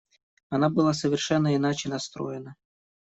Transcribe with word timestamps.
Она 0.49 0.71
была 0.71 0.93
совершенно 0.95 1.55
иначе 1.55 1.87
настроена. 1.87 2.55